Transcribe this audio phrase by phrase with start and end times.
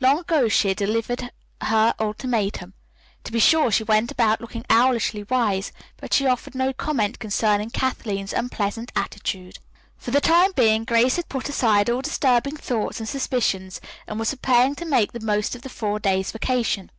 [0.00, 1.30] Long ago she had delivered
[1.60, 2.72] her ultimatum.
[3.24, 7.68] To be sure, she went about looking owlishly wise, but she offered no comment concerning
[7.68, 9.58] Kathleen's unpleasant attitude.
[9.98, 14.30] For the time being Grace had put aside all disturbing thoughts and suspicions, and was
[14.30, 16.90] preparing to make the most of the four days' vacation.